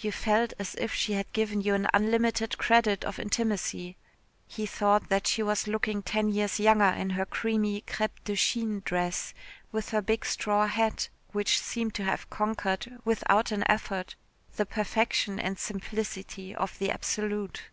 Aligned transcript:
You 0.00 0.12
felt 0.12 0.52
as 0.60 0.76
if 0.76 0.94
she 0.94 1.14
had 1.14 1.32
given 1.32 1.60
you 1.60 1.74
an 1.74 1.88
unlimited 1.92 2.56
credit 2.56 3.04
of 3.04 3.18
intimacy. 3.18 3.96
He 4.46 4.64
thought 4.64 5.08
that 5.08 5.26
she 5.26 5.42
was 5.42 5.66
looking 5.66 6.04
ten 6.04 6.28
years 6.28 6.60
younger 6.60 6.84
in 6.84 7.10
her 7.10 7.26
creamy 7.26 7.80
crêpe 7.80 8.22
de 8.22 8.36
Chine 8.36 8.82
dress, 8.84 9.34
with 9.72 9.88
her 9.88 10.00
big 10.00 10.24
straw 10.24 10.68
hat, 10.68 11.08
which 11.32 11.58
seemed 11.58 11.96
to 11.96 12.04
have 12.04 12.30
conquered, 12.30 12.96
without 13.04 13.50
an 13.50 13.64
effort, 13.68 14.14
the 14.54 14.66
perfection 14.66 15.40
and 15.40 15.58
simplicity 15.58 16.54
of 16.54 16.78
the 16.78 16.92
absolute. 16.92 17.64